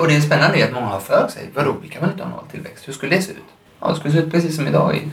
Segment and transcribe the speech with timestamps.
[0.00, 2.30] och det är spännande att många har för sig, vadå, vi kan väl inte ha
[2.30, 2.88] nolltillväxt?
[2.88, 3.38] Hur skulle det se ut?
[3.80, 5.08] Ja, det skulle se ut precis som idag i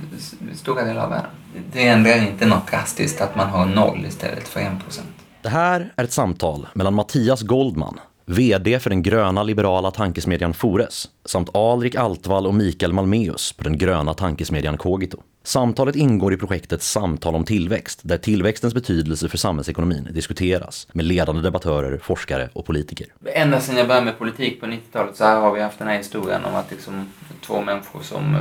[0.56, 1.30] stora delar av världen.
[1.74, 5.08] Det ändrar inte något drastiskt att man har noll istället för en procent.
[5.42, 11.10] Det här är ett samtal mellan Mattias Goldman, VD för den gröna liberala tankesmedjan Fores,
[11.26, 15.18] samt Alrik Altvall och Mikael Malmeus på den gröna tankesmedjan Kogito.
[15.44, 21.42] Samtalet ingår i projektet Samtal om tillväxt, där tillväxtens betydelse för samhällsekonomin diskuteras med ledande
[21.42, 23.08] debattörer, forskare och politiker.
[23.26, 25.98] Ända sedan jag började med politik på 90-talet så här har vi haft den här
[25.98, 27.10] historien om att liksom
[27.46, 28.38] två människor som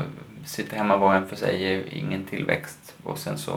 [0.46, 3.52] sitter hemma var och en för sig ger ingen tillväxt och sen så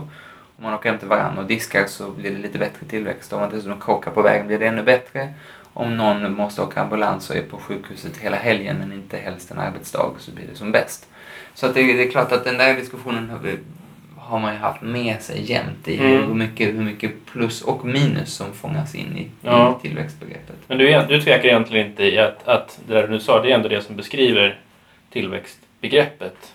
[0.59, 3.34] om man åker hem till varandra och diskar så blir det lite bättre tillväxt.
[3.34, 5.34] Om man dessutom krockar på vägen blir det ännu bättre.
[5.73, 9.59] Om någon måste åka ambulans och är på sjukhuset hela helgen men inte helst en
[9.59, 11.07] arbetsdag så blir det som bäst.
[11.53, 13.39] Så att det, det, är klart att den där diskussionen har,
[14.17, 16.27] har man ju haft med sig jämt i mm.
[16.27, 19.79] hur, mycket, hur mycket plus och minus som fångas in i, ja.
[19.79, 20.55] i tillväxtbegreppet.
[20.67, 23.55] Men du, du tvekar egentligen inte i att, att det där du sa, det är
[23.55, 24.59] ändå det som beskriver
[25.09, 26.54] tillväxtbegreppet?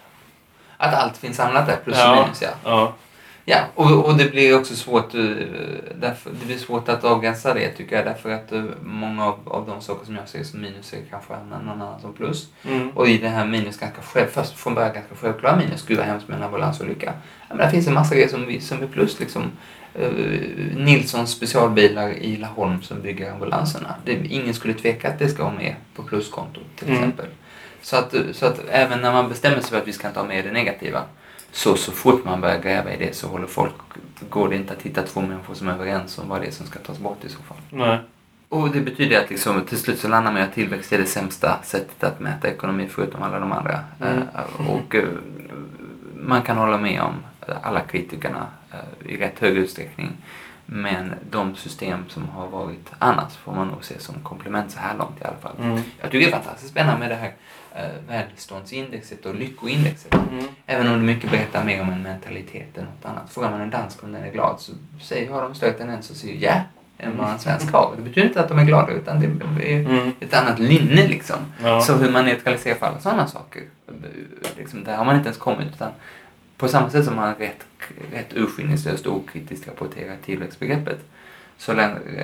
[0.77, 2.11] Att allt finns samlat där, plus ja.
[2.11, 2.51] och minus ja.
[2.65, 2.93] ja.
[3.47, 5.21] Ja, och, och det blir också svårt, eh,
[5.95, 9.67] därför, det blir svårt att avgränsa det tycker jag därför att eh, många av, av
[9.67, 12.49] de saker som jag ser som minus är kanske någon annan som plus.
[12.65, 12.91] Mm.
[12.91, 16.07] Och i det här minus, ganska själv, först från början ganska självklara minus, gud vad
[16.07, 17.13] hemskt med en ambulansolycka.
[17.49, 19.43] Men det finns en massa grejer som, som är plus liksom.
[20.01, 23.95] Uh, Nilssons specialbilar i Laholm som bygger ambulanserna.
[24.05, 26.99] Det, ingen skulle tveka att det ska vara med på pluskontot till mm.
[26.99, 27.27] exempel.
[27.83, 30.27] Så att, så att även när man bestämmer sig för att vi ska inte ha
[30.27, 31.03] med det negativa
[31.55, 33.75] så, så fort man börjar gräva i det så håller folk,
[34.31, 36.67] går det inte att hitta två människor som är överens om vad det är som
[36.67, 37.57] ska tas bort i så fall.
[37.71, 37.99] Nej.
[38.49, 41.07] Och det betyder att liksom, till slut så landar man i att tillväxt är det
[41.07, 43.81] sämsta sättet att mäta ekonomi förutom alla de andra.
[44.01, 44.19] Mm.
[44.19, 45.05] Uh, och uh,
[46.15, 47.15] man kan hålla med om
[47.63, 50.13] alla kritikerna uh, i rätt hög utsträckning.
[50.67, 54.97] Men de system som har varit annars får man nog se som komplement så här
[54.99, 55.57] långt i alla fall.
[55.59, 55.83] Mm.
[56.01, 57.33] Jag tycker det är fantastiskt spännande med det här
[57.75, 60.15] eh, välståndsindexet och lyckoindexet.
[60.15, 60.45] Mm.
[60.67, 63.31] Även om det mycket berättar mer om en mentalitet än något annat.
[63.31, 66.17] Frågar man en dansk om den är glad så säger, har de större tendens att
[66.17, 66.61] säga ja
[66.99, 67.93] än vad en svensk har.
[67.97, 69.27] Det betyder inte att de är glada utan det
[69.73, 70.13] är mm.
[70.21, 71.37] ett annat linne liksom.
[71.63, 71.81] Ja.
[71.81, 73.63] Så hur man neutraliserar för alla sådana saker.
[74.57, 75.91] Liksom, där har man inte ens kommit utan
[76.57, 77.65] på samma sätt som man rätt,
[78.13, 80.99] rätt urskillningslöst och okritiskt rapporterar tillväxtbegreppet
[81.59, 81.73] så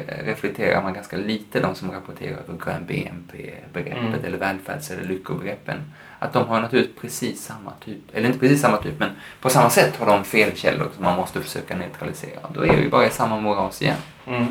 [0.08, 4.24] reflekterar man ganska lite de som rapporterar över grön BNP-begreppet mm.
[4.24, 5.92] eller välfärds eller lyckobegreppen.
[6.18, 9.10] Att de har naturligtvis precis samma typ, eller inte precis samma typ, men
[9.40, 12.40] på samma sätt har de felkällor som man måste försöka neutralisera.
[12.54, 13.96] Då är vi bara i samma moras igen.
[14.26, 14.46] Mm.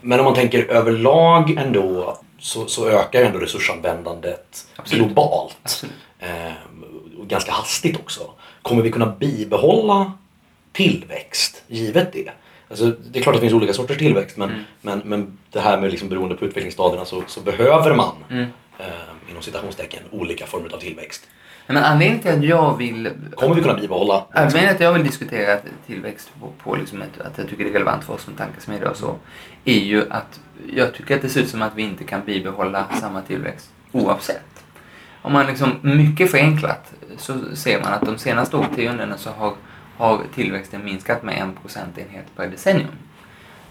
[0.00, 5.04] Men om man tänker överlag ändå så, så ökar ändå resursanvändandet Absolut.
[5.04, 5.56] globalt.
[5.62, 5.94] Absolut.
[6.18, 6.52] Eh,
[7.18, 8.30] och ganska hastigt också.
[8.64, 10.12] Kommer vi kunna bibehålla
[10.72, 12.30] tillväxt givet det?
[12.68, 14.64] Alltså, det är klart att det finns olika sorters tillväxt men, mm.
[14.80, 18.46] men, men det här med liksom beroende på utvecklingsstadierna så, så behöver man mm.
[18.78, 21.26] eh, inom citationstecken olika former av tillväxt.
[21.66, 23.10] Men anledningen till att jag vill...
[23.34, 24.26] Kommer vi kunna bibehålla?
[24.30, 27.70] Anledningen till att jag vill diskutera tillväxt på, på liksom ett, att jag tycker det
[27.70, 29.16] är relevant för oss som tankesmedjor och så
[29.64, 30.40] är ju att
[30.72, 34.53] jag tycker att det ser ut som att vi inte kan bibehålla samma tillväxt oavsett.
[35.24, 39.54] Om man liksom mycket förenklat så ser man att de senaste årtiondena så har
[39.96, 42.90] har tillväxten minskat med en procentenhet per decennium.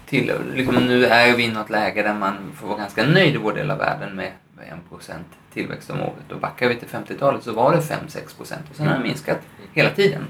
[0.06, 3.38] Till, liksom, nu är vi i något läge där man får vara ganska nöjd i
[3.38, 4.32] vår del av världen med
[4.70, 6.32] en procent tillväxt om året.
[6.32, 9.40] Och backar vi till 50-talet så var det 5-6 procent och sen har det minskat
[9.72, 10.22] hela tiden.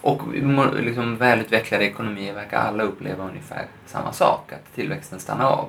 [0.00, 0.34] Och
[0.80, 5.68] liksom, välutvecklade ekonomier verkar alla uppleva ungefär samma sak, att tillväxten stannar av.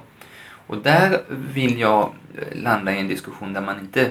[0.67, 2.13] Och där vill jag
[2.51, 4.09] landa i en diskussion där man inte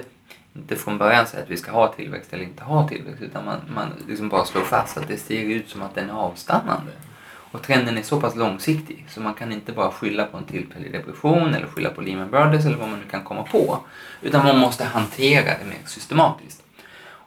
[0.55, 3.57] inte från början säga att vi ska ha tillväxt eller inte ha tillväxt utan man,
[3.75, 6.91] man liksom bara slår fast att det ser ut som att den är avstannande.
[7.51, 10.91] Och trenden är så pass långsiktig så man kan inte bara skylla på en tillfällig
[10.91, 13.79] depression eller skylla på Lehman Brothers eller vad man nu kan komma på.
[14.21, 16.63] Utan man måste hantera det mer systematiskt.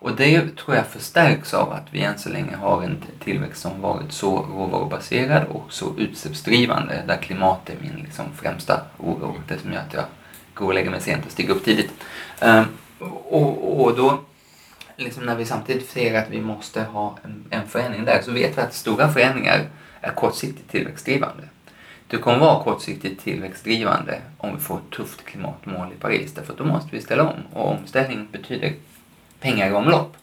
[0.03, 3.81] Och det tror jag förstärks av att vi än så länge har en tillväxt som
[3.81, 9.35] varit så råvarubaserad och så utsläppsdrivande där klimat är min liksom främsta oro.
[9.49, 10.05] Det som gör att jag
[10.55, 11.93] går och lägger mig sent och stiger upp tidigt.
[12.41, 12.65] Ehm,
[13.33, 14.21] och, och då,
[14.97, 18.59] liksom när vi samtidigt ser att vi måste ha en, en förändring där, så vet
[18.59, 19.69] vi att stora förändringar
[20.01, 21.43] är kortsiktigt tillväxtdrivande.
[22.07, 26.59] Det kommer vara kortsiktigt tillväxtdrivande om vi får ett tufft klimatmål i Paris, därför att
[26.59, 27.37] då måste vi ställa om.
[27.53, 28.73] Och omställning betyder
[29.41, 30.17] pengar i omlopp.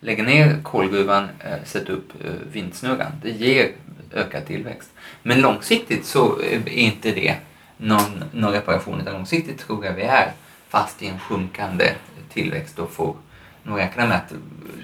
[0.00, 3.12] Lägga ner kolgruvan, eh, sätta upp eh, vindsnurran.
[3.22, 3.72] Det ger
[4.12, 4.90] ökad tillväxt.
[5.22, 7.36] Men långsiktigt så eh, är inte det
[7.76, 10.32] någon, någon reparation, utan långsiktigt tror jag vi är
[10.68, 11.92] fast i en sjunkande
[12.32, 13.16] tillväxt och får
[13.62, 14.32] nog räkna med att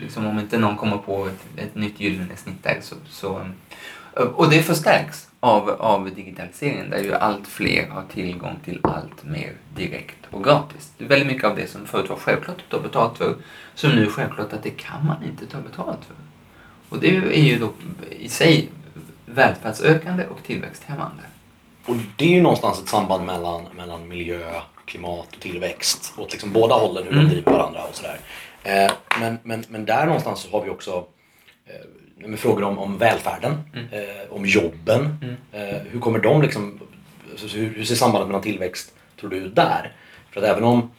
[0.02, 3.46] liksom, om inte någon kommer på ett, ett nytt gyllene snitt där så, så
[4.34, 9.52] och det förstärks av, av digitaliseringen där ju allt fler har tillgång till allt mer
[9.74, 10.92] direkt och gratis.
[10.98, 13.36] Det är väldigt mycket av det som förut var självklart att ta betalt för
[13.74, 16.16] som nu är självklart att det kan man inte ta betalt för.
[16.88, 17.72] Och det är ju då
[18.10, 18.68] i sig
[19.26, 21.22] välfärdsökande och tillväxthämmande.
[21.88, 26.12] Och det är ju någonstans ett samband mellan, mellan miljö, klimat och tillväxt.
[26.18, 27.24] Åt liksom båda hållen hur mm.
[27.24, 28.20] de driver varandra och sådär.
[28.62, 31.06] Eh, men, men, men där någonstans så har vi också
[31.66, 33.86] eh, frågor om, om välfärden, mm.
[33.92, 35.18] eh, om jobben.
[35.22, 35.36] Mm.
[35.52, 36.80] Eh, hur kommer de liksom,
[37.52, 39.92] hur, hur ser sambandet mellan tillväxt, tror du, där?
[40.30, 40.90] För att även om,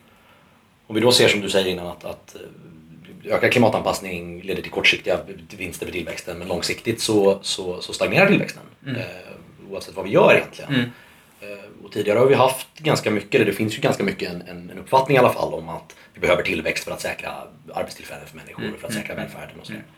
[0.88, 4.72] om vi då ser som du säger innan att, att eh, ökad klimatanpassning leder till
[4.72, 5.20] kortsiktiga
[5.58, 8.64] vinster för tillväxten men långsiktigt så, så, så stagnerar tillväxten.
[8.86, 9.02] Mm.
[9.69, 10.74] Eh, oavsett vad vi gör egentligen.
[10.74, 10.89] Mm.
[11.42, 14.42] Eh, och tidigare har vi haft ganska mycket, eller det finns ju ganska mycket en,
[14.42, 17.31] en, en, uppfattning i alla fall om att vi behöver tillväxt för att säkra
[17.74, 18.77] arbetstillfällen för människor, mm.
[18.77, 19.25] för att säkra mm.
[19.25, 19.80] välfärden och sådär.
[19.80, 19.92] Mm.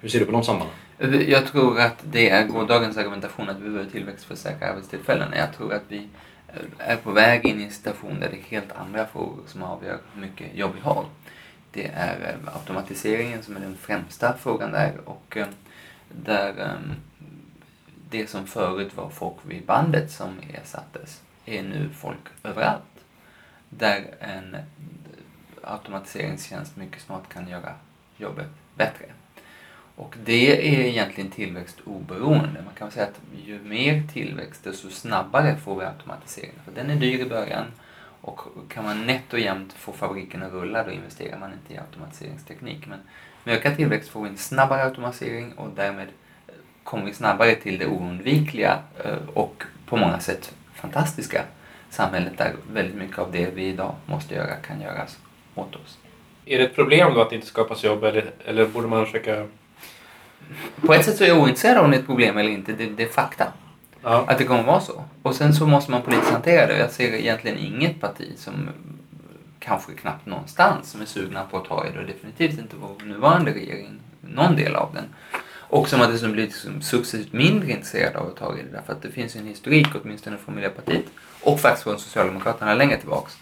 [0.00, 0.76] Hur ser du på de sambanden?
[1.28, 5.32] Jag tror att det är gårdagens argumentation att vi behöver tillväxt för att säkra arbetstillfällen.
[5.36, 6.08] Jag tror att vi
[6.78, 9.98] är på väg in i en situation där det är helt andra frågor som avgör
[10.14, 11.04] hur mycket jobb vi har.
[11.72, 15.46] Det är eh, automatiseringen som är den främsta frågan där och eh,
[16.08, 16.94] där ehm,
[18.12, 22.82] det som förut var folk vid bandet som ersattes är nu folk överallt.
[23.68, 24.56] Där en
[25.62, 27.74] automatiseringstjänst mycket snart kan göra
[28.16, 29.04] jobbet bättre.
[29.96, 32.62] Och det är egentligen tillväxtoberoende.
[32.64, 36.58] Man kan säga att ju mer tillväxt desto snabbare får vi automatisering.
[36.64, 37.64] För den är dyr i början
[38.20, 41.78] och kan man nätt och jämnt få fabriken att rulla då investerar man inte i
[41.78, 42.86] automatiseringsteknik.
[42.86, 42.98] Men
[43.44, 46.08] med ökad tillväxt får vi en snabbare automatisering och därmed
[46.84, 51.42] kommer vi snabbare till det oundvikliga eh, och på många sätt fantastiska
[51.90, 55.18] samhället där väldigt mycket av det vi idag måste göra kan göras
[55.54, 55.98] åt oss.
[56.44, 59.46] Är det ett problem då att det inte skapas jobb eller, eller borde man försöka...
[60.86, 62.72] På ett sätt så är jag ointresserad av om det är ett problem eller inte.
[62.72, 63.52] Det, det är fakta.
[64.02, 64.24] Ja.
[64.26, 65.04] Att det kommer att vara så.
[65.22, 66.78] Och sen så måste man politiskt hantera det.
[66.78, 68.68] Jag ser egentligen inget parti som
[69.58, 73.06] kanske knappt någonstans som är sugna på att ta i det och definitivt inte vår
[73.06, 75.04] nuvarande regering, någon del av den.
[75.72, 78.68] Och som att det som blir liksom successivt mindre intresserade av att ta i det
[78.72, 81.04] därför att det finns en historik åtminstone från Miljöpartiet
[81.40, 83.36] och faktiskt från Socialdemokraterna längre tillbaks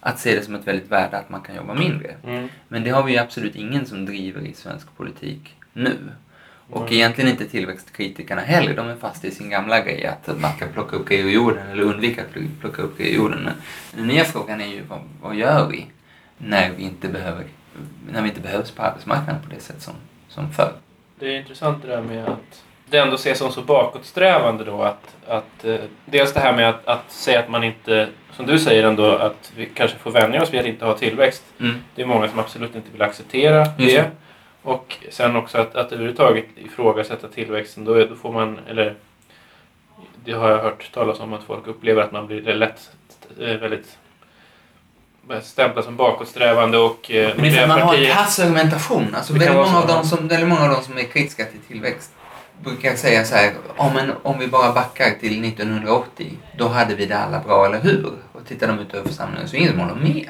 [0.00, 2.14] att se det som ett väldigt värde att man kan jobba mindre.
[2.24, 2.48] Mm.
[2.68, 5.98] Men det har vi ju absolut ingen som driver i svensk politik nu.
[6.70, 6.92] Och mm.
[6.92, 8.76] egentligen inte tillväxtkritikerna heller.
[8.76, 11.68] De är fast i sin gamla grej att man ska plocka upp grejer ur jorden
[11.68, 13.42] eller undvika att plocka upp grejer ur jorden.
[13.42, 13.54] Men
[13.96, 15.86] den nya frågan är ju vad, vad gör vi
[16.38, 17.44] när vi inte behöver
[18.12, 19.94] när vi inte behövs på arbetsmarknaden på det sätt som,
[20.28, 20.83] som förr
[21.18, 25.16] det är intressant det där med att det ändå ses som så bakåtsträvande då att,
[25.26, 28.84] att eh, dels det här med att, att säga att man inte, som du säger
[28.84, 31.44] ändå, att vi kanske får vänja oss vid att inte ha tillväxt.
[31.60, 31.76] Mm.
[31.94, 34.10] Det är många som absolut inte vill acceptera Just det.
[34.62, 38.94] Och sen också att, att överhuvudtaget ifrågasätta tillväxten, då, då får man, eller
[40.24, 42.90] det har jag hört talas om att folk upplever att man blir lätt
[43.40, 43.98] eh, väldigt
[45.42, 49.14] stämplas som bakåtsträvande och eh, Men man har en kass argumentation.
[49.14, 52.10] Alltså, väldigt, många av dem som, väldigt många av de som är kritiska till tillväxt
[52.62, 57.06] brukar säga så här, oh, men om vi bara backar till 1980, då hade vi
[57.06, 58.12] det alla bra, eller hur?
[58.32, 60.28] Och tittar de ut över församlingen så är ingen som håller med.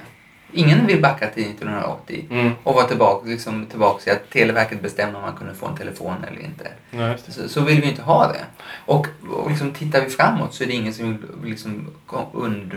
[0.53, 2.53] Ingen vill backa till 1980 mm.
[2.63, 6.15] och vara tillbaka, liksom, tillbaka till att Televerket bestämde om man kunde få en telefon
[6.29, 6.69] eller inte.
[6.91, 8.45] Nej, så, så, vill vi inte ha det.
[8.87, 11.91] Och, och liksom, tittar vi framåt så är det ingen som vill liksom,
[12.33, 12.73] und,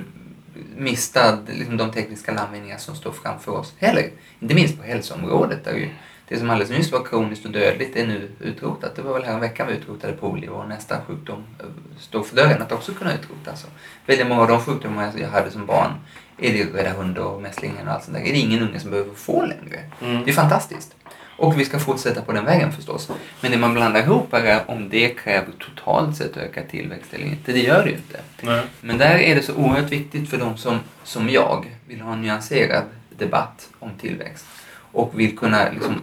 [0.76, 4.10] mista liksom, de tekniska landvinningar som står framför oss heller.
[4.40, 5.90] Inte minst på hälsoområdet där ju
[6.30, 8.96] det som alldeles nyss var kroniskt och dödligt är nu utrotat.
[8.96, 11.66] Det var väl här en vecka vi utrotade polio och nästa sjukdom eh,
[12.00, 13.66] står för dörren att också kunna utrotas.
[14.06, 15.92] Väldigt många av de sjukdomar jag hade som barn
[16.38, 18.24] är det röda hund och mässlingen och allt sånt där.
[18.24, 19.80] är det ingen unge som behöver få längre.
[20.02, 20.24] Mm.
[20.26, 20.96] Det är fantastiskt.
[21.38, 23.12] Och vi ska fortsätta på den vägen förstås.
[23.42, 27.52] Men det man blandar ihop är om det kräver totalt sett ökad tillväxt eller inte.
[27.52, 28.20] Det gör det ju inte.
[28.42, 28.62] Nej.
[28.82, 32.22] Men där är det så oerhört viktigt för de som, som jag vill ha en
[32.22, 34.46] nyanserad debatt om tillväxt
[34.92, 36.02] och vill kunna liksom,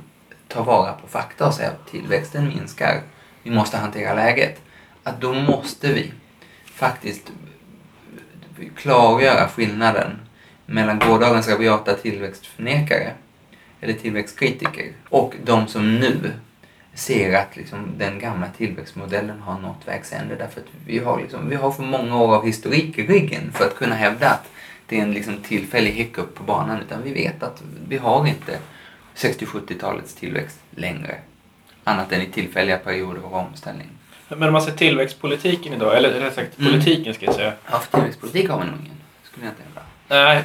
[0.48, 3.00] ta vara på fakta och säga att tillväxten minskar.
[3.42, 4.60] Vi måste hantera läget.
[5.02, 6.12] Att då måste vi
[6.64, 7.32] faktiskt
[8.76, 10.10] klargöra skillnaden
[10.66, 13.12] mellan gårdagens rabiata tillväxtförnekare
[13.84, 16.32] eller tillväxtkritiker och de som nu
[16.94, 21.48] ser att liksom, den gamla tillväxtmodellen har nått vägs ände därför att vi har, liksom,
[21.48, 24.50] vi har för många år av historik i ryggen för att kunna hävda att
[24.86, 28.58] det är en liksom, tillfällig hiccup på banan utan vi vet att vi har inte
[29.16, 31.16] 60-70-talets tillväxt längre
[31.84, 33.88] annat än i tillfälliga perioder av omställning.
[34.28, 36.72] Men om man ser tillväxtpolitiken idag, eller rättare sagt mm.
[36.72, 37.52] politiken ska jag säga.
[37.70, 39.82] Ja, för tillväxtpolitik har vi nog ingen, skulle jag inte hävda.
[40.08, 40.44] Nej,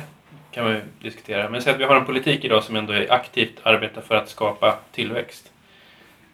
[0.52, 1.50] kan man ju diskutera.
[1.50, 4.30] Men säg att vi har en politik idag som ändå är aktivt arbetar för att
[4.30, 5.52] skapa tillväxt.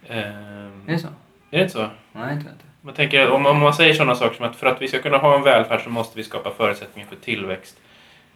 [0.07, 1.07] Eh, Är det så?
[1.07, 1.89] är det inte så?
[2.11, 2.51] Nej, det inte.
[2.81, 5.17] Man tänker, om, om man säger sådana saker som att för att vi ska kunna
[5.17, 7.77] ha en välfärd så måste vi skapa förutsättningar för tillväxt.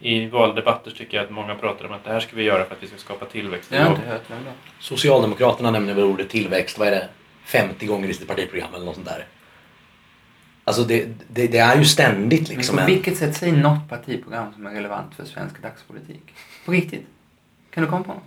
[0.00, 2.74] I valdebatter tycker jag att många pratar om att det här ska vi göra för
[2.74, 3.70] att vi ska skapa tillväxt.
[3.70, 4.22] Det har jag inte hört.
[4.80, 7.08] Socialdemokraterna nämner väl ordet tillväxt, vad är det,
[7.44, 9.24] 50 gånger i sitt partiprogram eller något sånt där.
[10.64, 14.52] Alltså det, det, det är ju ständigt liksom Men på vilket sätt säger något partiprogram
[14.54, 16.34] som är relevant för svensk dagspolitik?
[16.64, 17.06] På riktigt?
[17.70, 18.22] Kan du komma på något?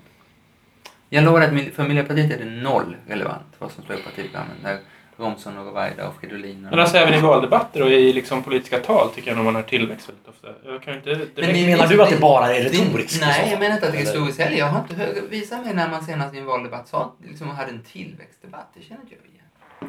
[1.10, 4.56] Jag lovar att för Miljöpartiet är det noll relevant vad som står i partiprogrammen.
[4.64, 4.78] När
[5.18, 6.66] Romson och Rovaida och Fridolin...
[6.66, 9.56] och- Men alltså även i valdebatter och i liksom politiska tal tycker jag nog man
[9.56, 10.48] hör tillväxt väldigt ofta.
[10.72, 11.38] Jag kan inte direkt...
[11.38, 13.22] Men Menar du att det bara är retoriskt?
[13.22, 13.50] Nej, fall?
[13.52, 14.58] jag menar inte att det är historiskt heller.
[14.58, 15.16] Jag har inte hört...
[15.30, 18.72] Visa mig när man senast i en valdebatt sa, liksom hade en tillväxtdebatt.
[18.74, 19.43] Det känner inte jag igen.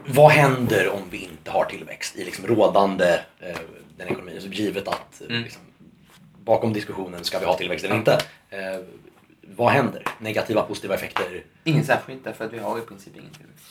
[0.06, 3.56] Vad händer om vi inte har tillväxt i liksom rådande eh,
[3.96, 4.40] den ekonomin?
[4.40, 5.42] Så givet att eh, Mm.
[5.42, 5.62] liksom,
[6.44, 8.12] bakom diskussionen ska vi ha tillväxt eller inte.
[8.50, 8.58] Eh,
[9.56, 10.02] vad händer?
[10.18, 11.44] Negativa, positiva effekter?
[11.64, 13.64] Ingen särskilt, därför att vi har i princip ingen tillväxt.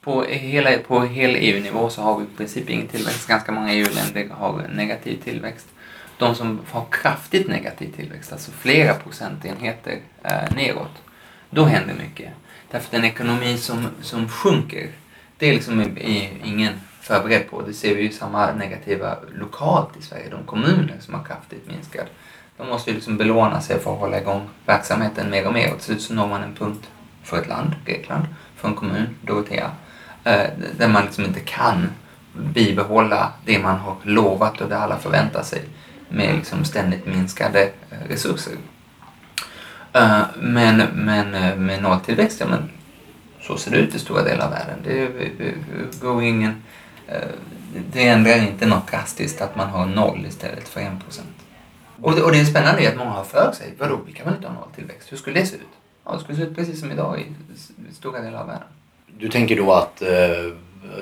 [0.00, 3.28] På hela, på hela EU-nivå så har vi i princip ingen tillväxt.
[3.28, 5.66] Ganska många EU-länder har negativ tillväxt.
[6.18, 11.02] De som har kraftigt negativ tillväxt, alltså flera procentenheter eh, neråt,
[11.50, 12.32] då händer mycket.
[12.70, 14.90] Därför att en ekonomi som, som sjunker,
[15.38, 15.96] det är liksom
[16.44, 17.62] ingen förberedd på.
[17.62, 20.28] Det ser vi ju samma negativa lokalt i Sverige.
[20.30, 22.06] De kommuner som har kraftigt minskat,
[22.56, 25.72] de måste ju liksom belåna sig för att hålla igång verksamheten mer och mer.
[25.72, 26.88] Och till slut så når man en punkt
[27.22, 28.24] för ett land, Grekland,
[28.56, 29.70] för en kommun, Dorotea,
[30.24, 30.46] eh,
[30.78, 31.90] där man liksom inte kan
[32.32, 35.62] bibehålla det man har lovat och det alla förväntar sig
[36.08, 38.52] med liksom ständigt minskade eh, resurser.
[39.92, 41.30] Eh, men, men
[41.66, 42.70] med nolltillväxt, ja men
[43.48, 44.78] så ser det ut i stora delar av världen.
[44.84, 46.62] Det, går ingen,
[47.06, 47.28] eh,
[47.92, 51.36] det ändrar inte något drastiskt att man har noll istället för en procent.
[52.02, 54.26] Och det, och det är spännande är att många har för sig, vadå, vi kan
[54.26, 55.12] väl inte ha nolltillväxt?
[55.12, 55.62] Hur skulle det se ut?
[56.04, 57.26] Ja, det skulle se ut precis som idag i
[57.94, 58.68] stora delar av världen.
[59.06, 60.08] Du tänker då att, eh,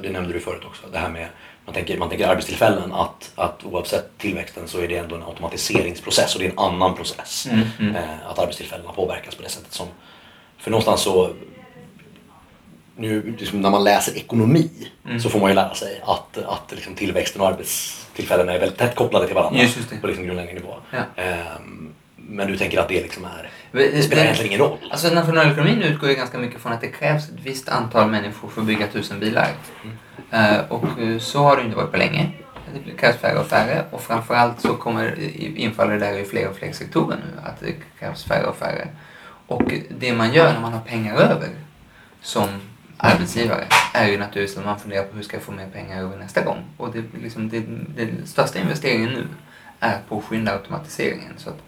[0.03, 1.29] det nämnde du förut också, det här med
[1.67, 6.35] man tänker, man tänker arbetstillfällen att, att oavsett tillväxten så är det ändå en automatiseringsprocess
[6.35, 7.49] och det är en annan process.
[7.51, 7.97] Mm, mm.
[7.97, 9.87] Eh, att arbetstillfällena påverkas på det sättet som...
[10.59, 11.31] För någonstans så...
[12.97, 14.71] Nu, liksom när man läser ekonomi
[15.07, 15.21] Mm.
[15.21, 18.95] så får man ju lära sig att, att liksom tillväxten och arbetstillfällena är väldigt tätt
[18.95, 19.61] kopplade till varandra
[19.91, 20.01] det.
[20.01, 20.75] på liksom grundläggande nivå.
[20.91, 21.23] Ja.
[21.23, 23.51] Ehm, men du tänker att det liksom är...
[23.73, 24.79] Det Det spelar egentligen ingen roll.
[24.91, 28.61] Alltså nationalekonomin utgår ju ganska mycket från att det krävs ett visst antal människor för
[28.61, 29.49] att bygga tusen bilar.
[30.31, 32.29] Eh, och eh, så har det inte varit på länge.
[32.87, 35.19] Det krävs färre och färre och framförallt så kommer
[35.57, 38.89] infaller det där i fler och fler sektorer nu att det krävs färre och färre.
[39.47, 41.49] Och det man gör när man har pengar över
[42.23, 42.49] som
[42.99, 46.17] arbetsgivare är ju naturligtvis att man funderar på hur ska jag få mer pengar över
[46.17, 46.65] nästa gång.
[46.77, 47.61] Och det, liksom, det,
[47.97, 49.27] det största investeringen nu
[49.81, 51.33] är att påskynda automatiseringen.
[51.37, 51.59] Så att,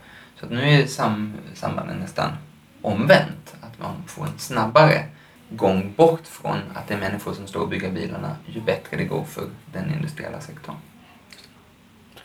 [0.40, 2.30] så att nu är sam, sambanden nästan
[2.82, 3.54] omvänt.
[3.60, 5.04] Att man får en snabbare
[5.50, 9.04] gång bort från att det är människor som står och bygger bilarna ju bättre det
[9.04, 10.74] går för den industriella sektorn.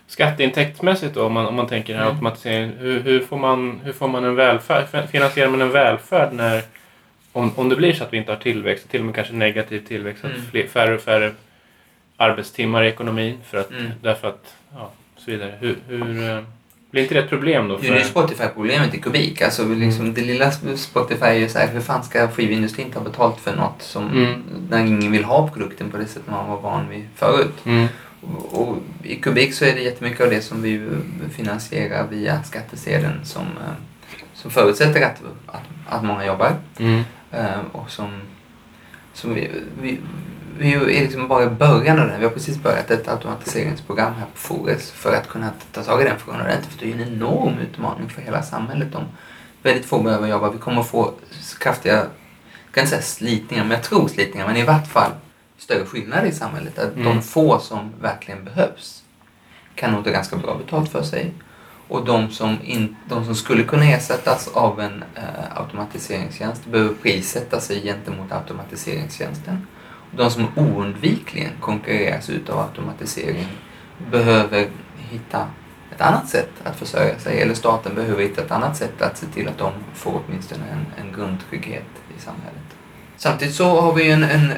[0.08, 2.16] Skatteintäktsmässigt då, om man, om man tänker den här Mm.
[2.16, 2.78] automatiseringen.
[2.78, 4.88] Hur, hur, får man, hur får man en välfärd?
[4.90, 6.64] Fin- Finansierar man en välfärd när,
[7.34, 9.80] om, om det blir så att vi inte har tillväxt, till och med kanske negativ
[9.88, 10.38] tillväxt, Mm.
[10.38, 11.32] att fler, färre och färre
[12.18, 13.92] arbetstimmar i ekonomin för att, Mm.
[14.02, 15.54] därför att, ja, så vidare.
[15.60, 16.44] Hur, hur, eh,
[16.92, 17.78] blir inte det ett problem då?
[17.78, 19.42] Det är ju För, Spotify-problemet i kubik.
[19.42, 23.40] Alltså liksom, det lilla Spotify är ju så här, hur fan ska skivindustrin ta betalt
[23.40, 24.44] för något som, Mm.
[24.70, 27.54] när ingen vill ha produkten på det sätt man var van vid förut.
[27.66, 27.88] mm.
[28.22, 30.90] Och, och i kubik så är det jättemycket av det som vi
[31.36, 33.74] finansierar via skattesedeln som, eh,
[34.34, 36.52] som förutsätter att, att, att många jobbar.
[36.80, 37.04] Mm.
[37.34, 38.22] Eh, och som,
[39.14, 40.00] som vi, vi,
[40.58, 42.18] vi är liksom bara i början av det.
[42.18, 46.04] Vi har precis börjat ett automatiseringsprogram här på Fores för att kunna ta tag i
[46.04, 46.72] den frågan ordentligt.
[46.74, 49.04] För det är ju en enorm utmaning för hela samhället om
[49.64, 50.52] väldigt få behöver jobba.
[50.52, 51.14] Vi kommer att få
[51.60, 52.06] kraftiga, jag
[52.72, 55.12] kan inte säga slitningar, men jag tror slitningar, men i vart fall
[55.58, 56.80] större skillnader i samhället.
[56.80, 57.06] Att Mm.
[57.06, 59.04] de få som verkligen behövs
[59.76, 61.34] kan nog ta ganska bra betalt för sig.
[61.94, 67.60] Och de som, in, de som skulle kunna ersättas av en eh, automatiseringstjänst behöver prissätta
[67.60, 69.68] sig gentemot automatiseringstjänsten.
[70.12, 73.48] Och de som oundvikligen konkurreras ut av automatisering
[74.12, 75.48] behöver hitta
[75.96, 77.42] ett annat sätt att försörja sig.
[77.42, 81.06] Eller staten behöver hitta ett annat sätt att se till att de får åtminstone en,
[81.06, 82.76] en grundtrygghet i samhället.
[83.18, 84.52] Samtidigt så har vi ju en, en,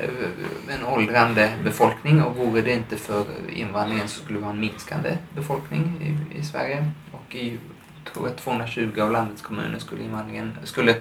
[0.70, 5.18] en åldrande befolkning och vore det inte för invandringen så skulle vi ha en minskande
[5.36, 6.92] befolkning i, i Sverige.
[7.28, 7.58] Och i
[8.14, 10.96] tror jag 220 av landets kommuner skulle invandringen, skulle,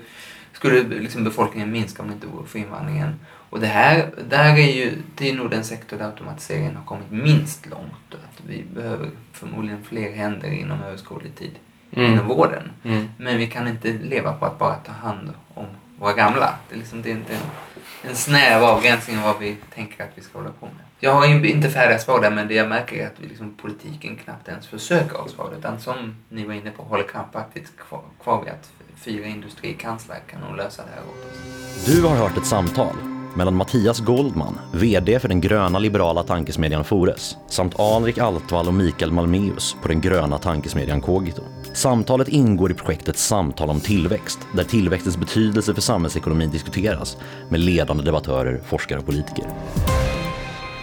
[0.53, 3.21] skulle liksom befolkningen minska om det inte vore för invandringen.
[3.51, 7.11] Och det här, där är ju, det är nog den sektor där automatiseringen har kommit
[7.11, 8.15] minst långt.
[8.15, 11.53] Att vi behöver förmodligen fler händer inom överskådlig tid
[11.97, 12.13] Mm.
[12.13, 12.71] inom vården.
[12.83, 13.09] Mm.
[13.19, 15.67] Men vi kan inte leva på att bara ta hand om
[15.99, 16.55] våra gamla.
[16.69, 20.11] Det är, liksom, det är inte en, en snäv avgränsning av vad vi tänker att
[20.15, 20.85] vi ska hålla på med.
[21.01, 24.17] Jag har inte färdiga svar där men det jag märker är att vi liksom, politiken
[24.17, 25.53] knappt ens försöker ha svar.
[25.59, 30.41] Utan som ni var inne på håller krampaktigt kvar, kvar vid att fyra industrikansler kan
[30.41, 31.87] nog lösa det här åt oss.
[31.87, 32.95] Du har hört ett samtal
[33.37, 39.13] mellan Mattias Goldman, VD för den gröna liberala tankesmedjan Fores, samt Alrik Altvall och Mikael
[39.13, 41.43] Malmeus på den gröna tankesmedjan Kogito.
[41.75, 47.17] Samtalet ingår i projektet Samtal om tillväxt, där tillväxtens betydelse för samhällsekonomin diskuteras
[47.51, 49.45] med ledande debattörer, forskare och politiker.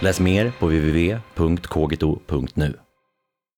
[0.00, 2.81] Läs mer på www.kogito.nu.